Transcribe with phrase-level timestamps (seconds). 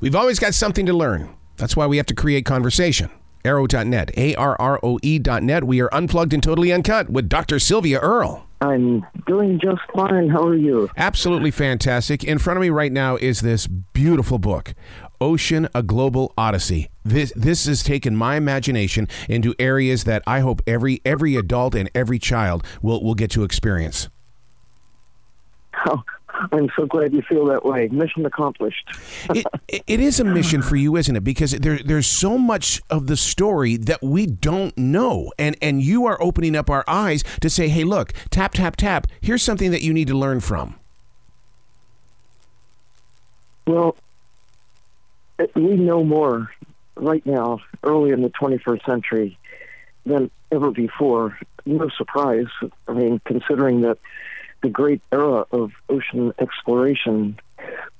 [0.00, 1.34] We've always got something to learn.
[1.56, 3.10] That's why we have to create conversation.
[3.44, 5.64] Arroe.net, A R R O E.net.
[5.64, 7.58] We are unplugged and totally uncut with Dr.
[7.58, 8.46] Sylvia Earle.
[8.60, 10.28] I'm doing just fine.
[10.28, 10.88] How are you?
[10.96, 12.24] Absolutely fantastic.
[12.24, 14.74] In front of me right now is this beautiful book,
[15.20, 16.90] Ocean: A Global Odyssey.
[17.04, 21.90] This this has taken my imagination into areas that I hope every every adult and
[21.94, 24.08] every child will will get to experience.
[25.86, 26.02] Oh,
[26.52, 27.88] I'm so glad you feel that way.
[27.88, 28.88] Mission accomplished.
[29.34, 29.46] it,
[29.86, 31.24] it is a mission for you, isn't it?
[31.24, 36.06] Because there, there's so much of the story that we don't know, and and you
[36.06, 39.06] are opening up our eyes to say, "Hey, look, tap, tap, tap.
[39.20, 40.76] Here's something that you need to learn from."
[43.66, 43.96] Well,
[45.54, 46.50] we know more
[46.96, 49.38] right now, early in the 21st century,
[50.06, 51.38] than ever before.
[51.66, 52.46] No surprise.
[52.86, 53.98] I mean, considering that
[54.62, 57.38] the great era of ocean exploration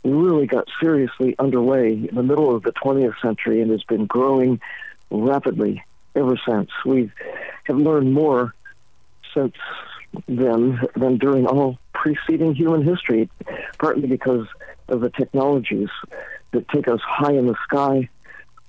[0.05, 4.61] really got seriously underway in the middle of the 20th century and has been growing
[5.11, 5.83] rapidly
[6.15, 6.71] ever since.
[6.85, 7.11] We
[7.65, 8.55] have learned more
[9.35, 9.55] since
[10.27, 13.29] then than during all preceding human history,
[13.79, 14.47] partly because
[14.89, 15.89] of the technologies
[16.53, 18.09] that take us high in the sky,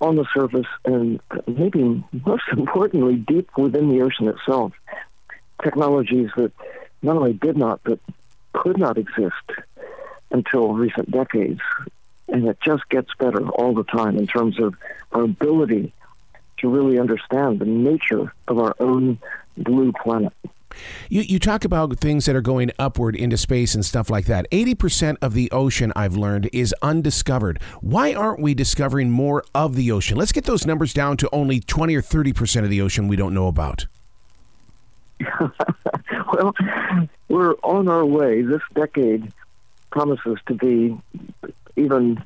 [0.01, 4.73] on the surface, and maybe most importantly, deep within the ocean itself.
[5.63, 6.51] Technologies that
[7.01, 7.99] not only did not, but
[8.53, 9.33] could not exist
[10.31, 11.61] until recent decades.
[12.27, 14.75] And it just gets better all the time in terms of
[15.11, 15.93] our ability
[16.57, 19.17] to really understand the nature of our own
[19.57, 20.33] blue planet.
[21.09, 24.49] You, you talk about things that are going upward into space and stuff like that.
[24.51, 27.61] 80% of the ocean, I've learned, is undiscovered.
[27.81, 30.17] Why aren't we discovering more of the ocean?
[30.17, 33.33] Let's get those numbers down to only 20 or 30% of the ocean we don't
[33.33, 33.87] know about.
[36.31, 36.53] well,
[37.27, 38.41] we're on our way.
[38.41, 39.31] This decade
[39.91, 40.97] promises to be
[41.75, 42.21] even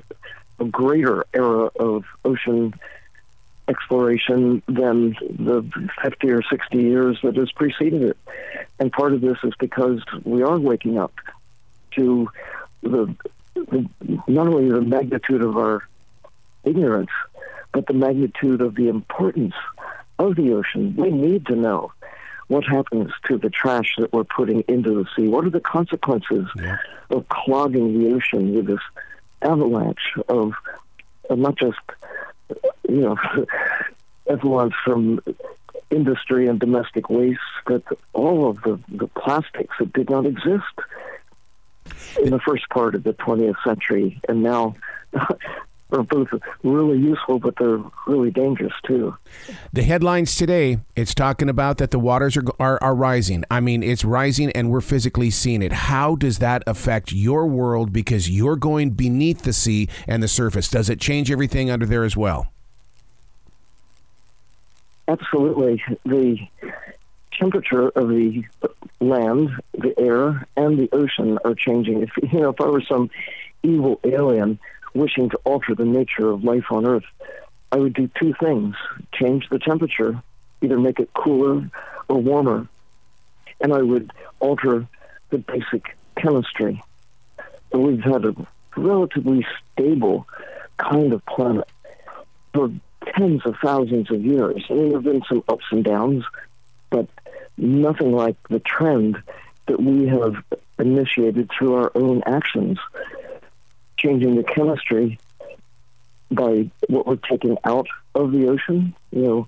[0.59, 2.73] a greater era of ocean
[3.67, 5.63] exploration than the
[6.03, 8.17] 50 or 60 years that has preceded it.
[8.79, 11.13] And part of this is because we are waking up
[11.91, 12.29] to
[12.81, 13.15] the,
[13.55, 13.89] the
[14.27, 15.87] not only the magnitude of our
[16.63, 17.11] ignorance,
[17.71, 19.55] but the magnitude of the importance
[20.19, 20.95] of the ocean.
[20.97, 21.93] We need to know
[22.47, 25.27] what happens to the trash that we're putting into the sea?
[25.27, 26.77] What are the consequences yeah.
[27.09, 28.79] of clogging the ocean with this
[29.41, 30.53] avalanche of,
[31.29, 31.79] of not just,
[32.87, 33.17] you know,
[34.29, 35.21] effluents from
[35.89, 37.83] industry and domestic waste, but
[38.13, 40.63] all of the, the plastics that did not exist
[42.21, 44.75] in the first part of the 20th century and now
[45.93, 46.27] are both
[46.63, 49.15] really useful, but they're really dangerous too.
[49.71, 53.43] The headlines today, it's talking about that the waters are, are, are rising.
[53.49, 55.71] I mean, it's rising and we're physically seeing it.
[55.71, 60.69] How does that affect your world because you're going beneath the sea and the surface?
[60.69, 62.47] Does it change everything under there as well?
[65.07, 65.83] Absolutely.
[66.05, 66.39] The
[67.37, 68.45] temperature of the
[68.99, 72.03] land, the air, and the ocean are changing.
[72.03, 73.09] If you know, if I were some
[73.63, 74.59] evil alien
[74.93, 77.05] wishing to alter the nature of life on Earth,
[77.71, 78.75] I would do two things
[79.13, 80.21] change the temperature,
[80.61, 81.69] either make it cooler
[82.07, 82.67] or warmer,
[83.59, 84.87] and I would alter
[85.29, 86.83] the basic chemistry.
[87.71, 88.35] we've had a
[88.75, 90.27] relatively stable
[90.77, 91.67] kind of planet
[92.53, 92.71] for
[93.15, 94.63] tens of thousands of years.
[94.69, 96.23] I mean, there have been some ups and downs,
[96.89, 97.07] but
[97.57, 99.21] nothing like the trend
[99.67, 100.35] that we have
[100.79, 102.77] initiated through our own actions
[104.03, 105.19] changing the chemistry
[106.31, 108.93] by what we're taking out of the ocean.
[109.11, 109.47] You know,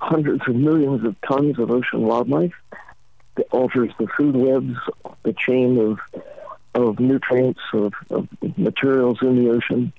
[0.00, 2.54] hundreds of millions of tons of ocean wildlife
[3.36, 4.76] that alters the food webs,
[5.22, 5.98] the chain of
[6.74, 8.28] of nutrients of, of
[8.58, 9.92] materials in the ocean,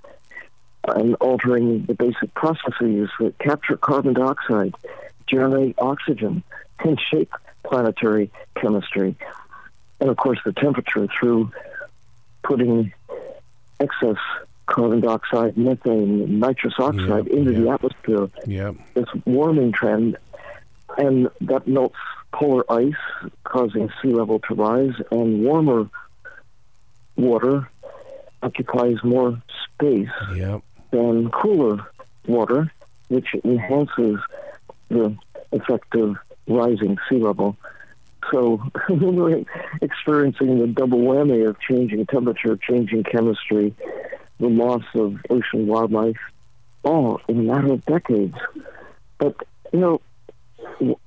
[0.88, 4.76] and altering the basic processes that capture carbon dioxide,
[5.26, 6.44] generate oxygen,
[6.86, 8.32] and shape planetary
[8.62, 9.16] chemistry,
[10.00, 11.52] and of course the temperature through
[12.44, 12.94] putting
[13.80, 14.18] excess
[14.68, 17.62] carbon dioxide, methane, nitrous oxide yep, into yep.
[17.62, 18.30] the atmosphere.
[18.46, 18.76] Yep.
[18.94, 20.18] This warming trend,
[20.98, 21.96] and that melts
[22.34, 25.90] polar ice, causing sea level to rise, and warmer
[27.16, 27.70] water
[28.44, 29.42] occupies more
[29.74, 30.62] space yep.
[30.92, 31.80] than cooler
[32.28, 32.72] water,
[33.08, 34.20] which enhances
[34.90, 35.16] the
[35.52, 37.58] effect of rising sea level.
[38.32, 39.44] So we're
[39.82, 43.74] experiencing the double whammy of changing temperature, changing chemistry,
[44.40, 46.20] the loss of ocean wildlife,
[46.84, 48.38] all in a matter of decades.
[49.18, 49.36] But,
[49.72, 50.02] you know,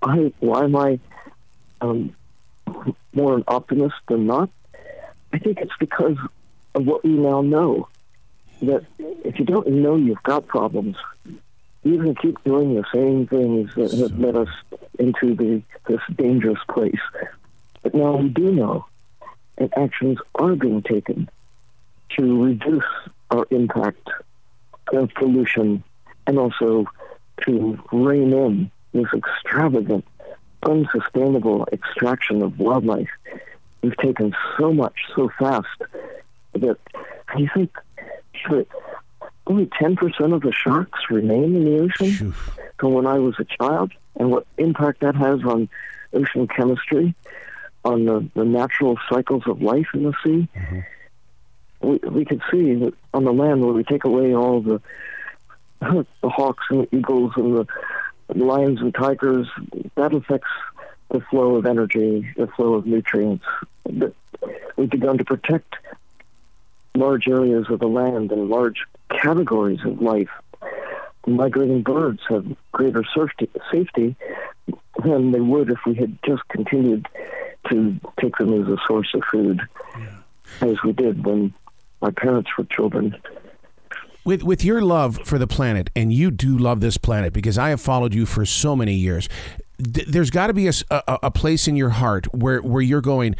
[0.00, 0.98] why, why am I
[1.80, 2.14] um,
[3.12, 4.50] more an optimist than not?
[5.32, 6.16] I think it's because
[6.74, 7.88] of what we now know.
[8.62, 10.96] that if you don't know you've got problems,
[11.82, 14.48] you can keep doing the same things that have led us
[14.98, 17.00] into the, this dangerous place.
[17.82, 18.86] But now we do know,
[19.56, 21.28] and actions are being taken
[22.18, 22.84] to reduce
[23.30, 24.08] our impact
[24.92, 25.82] of pollution
[26.26, 26.86] and also
[27.46, 30.04] to rein in this extravagant,
[30.62, 33.08] unsustainable extraction of wildlife.
[33.82, 35.68] We've taken so much so fast
[36.52, 36.78] that
[37.38, 37.74] you think
[39.50, 42.32] only 10% of the sharks remain in the ocean
[42.78, 45.68] from when I was a child, and what impact that has on
[46.12, 47.14] ocean chemistry,
[47.84, 50.48] on the, the natural cycles of life in the sea.
[50.56, 50.80] Mm-hmm.
[51.80, 54.80] We, we could see that on the land where we take away all the
[55.80, 57.66] the hawks and the eagles and the
[58.34, 59.48] lions and tigers,
[59.96, 60.50] that affects
[61.10, 63.44] the flow of energy, the flow of nutrients.
[64.76, 65.74] We've begun to protect
[66.94, 70.30] large areas of the land and large categories of life.
[71.26, 73.04] Migrating birds have greater
[73.70, 74.16] safety
[75.04, 77.06] than they would if we had just continued
[77.68, 79.60] to take them as a source of food,
[79.98, 80.16] yeah.
[80.62, 81.52] as we did when
[82.00, 83.14] my parents were children
[84.24, 87.70] with with your love for the planet, and you do love this planet because I
[87.70, 89.28] have followed you for so many years.
[89.78, 93.34] there's got to be a, a, a place in your heart where where you're going.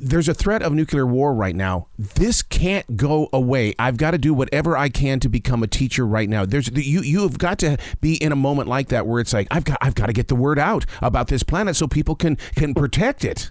[0.00, 1.88] There's a threat of nuclear war right now.
[1.98, 3.74] This can't go away.
[3.78, 6.44] I've got to do whatever I can to become a teacher right now.
[6.44, 9.48] There's you you have got to be in a moment like that where it's like
[9.50, 12.36] I've got I've got to get the word out about this planet so people can
[12.56, 13.50] can protect it.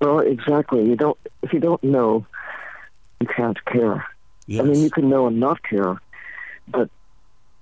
[0.00, 0.84] Well, exactly.
[0.84, 2.26] You don't if you don't know,
[3.20, 4.06] you can't care.
[4.46, 4.62] Yes.
[4.62, 6.00] I mean, you can know and not care,
[6.68, 6.90] but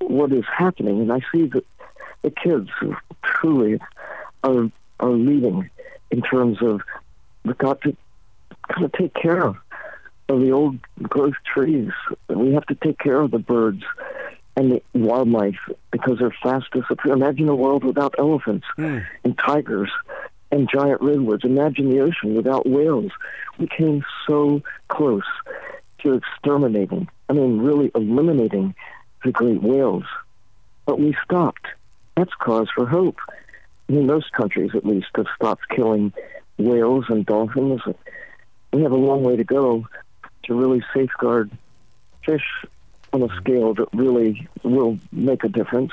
[0.01, 1.65] what is happening, and I see that
[2.23, 3.81] the kids who truly
[4.43, 4.71] are
[5.01, 5.69] are leading
[6.13, 6.83] in terms of
[7.45, 7.97] we've got to
[8.69, 9.57] kind of take care of
[10.29, 11.91] the old growth trees.
[12.29, 13.83] We have to take care of the birds
[14.57, 15.59] and the wildlife
[15.91, 17.21] because they're fast disappearing.
[17.21, 19.05] Imagine a world without elephants mm.
[19.25, 19.91] and tigers
[20.51, 21.45] and giant redwoods.
[21.45, 23.11] Imagine the ocean without whales.
[23.59, 25.25] We came so close
[26.01, 28.75] to exterminating, I mean, really eliminating
[29.25, 30.05] the great whales.
[30.85, 31.67] But we stopped.
[32.17, 33.19] That's cause for hope.
[33.89, 36.13] I mean, most countries, at least, have stopped killing
[36.59, 37.83] whales and dolphins.
[38.73, 39.87] We have a long way to go
[40.45, 41.51] to really safeguard
[42.25, 42.65] fish
[43.13, 45.93] on a scale that really will make a difference.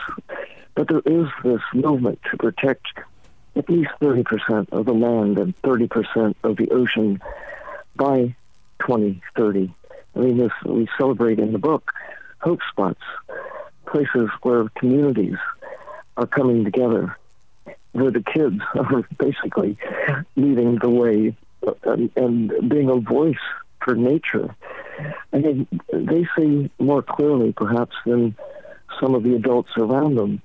[0.76, 2.88] But there is this movement to protect
[3.56, 7.22] at least 30% of the land and 30% of the ocean
[7.96, 8.36] by
[8.80, 9.74] 2030.
[10.16, 11.92] I mean, this we celebrate in the book
[12.40, 13.02] hope spots,
[13.86, 15.38] places where communities
[16.16, 17.18] are coming together,
[17.92, 19.78] where the kids are basically
[20.36, 21.36] leading the way
[21.84, 23.36] and, and being a voice
[23.84, 24.56] for nature.
[25.34, 28.36] I mean, they see more clearly, perhaps, than
[29.00, 30.42] some of the adults around them,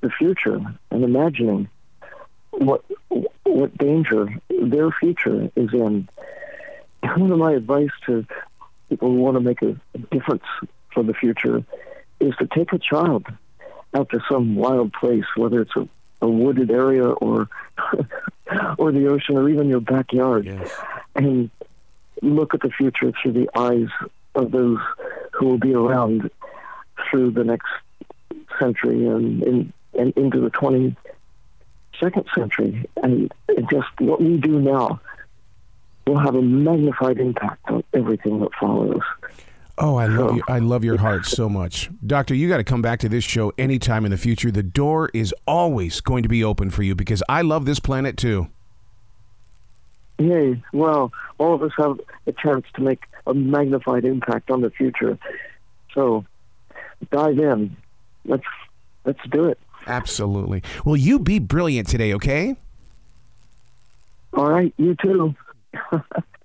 [0.00, 1.68] the future and imagining
[2.50, 2.84] what
[3.44, 6.08] what danger their future is in.
[7.02, 8.26] Of my advice to
[8.88, 9.76] people who want to make a
[10.10, 10.42] difference
[10.92, 11.64] for the future
[12.20, 13.26] is to take a child
[13.94, 15.88] out to some wild place, whether it's a,
[16.22, 17.48] a wooded area or
[18.78, 20.70] or the ocean or even your backyard, yes.
[21.14, 21.50] and
[22.22, 23.88] look at the future through the eyes
[24.34, 24.78] of those
[25.32, 26.30] who will be around
[27.10, 27.68] through the next
[28.58, 32.88] century and, in, and into the 22nd century.
[33.02, 35.00] And, and just what we do now
[36.06, 39.02] will have a magnified impact on everything that follows.
[39.78, 40.42] Oh, I love so, you.
[40.48, 41.90] I love your heart so much.
[42.06, 44.50] Doctor, you got to come back to this show anytime in the future.
[44.50, 48.16] The door is always going to be open for you because I love this planet
[48.16, 48.48] too.
[50.18, 50.62] Yay.
[50.72, 55.18] Well, all of us have a chance to make a magnified impact on the future.
[55.92, 56.24] So
[57.10, 57.76] dive in.
[58.24, 58.44] Let's
[59.04, 59.58] let's do it.
[59.86, 60.62] Absolutely.
[60.84, 62.56] Will you be brilliant today, okay?
[64.32, 65.34] All right, you too.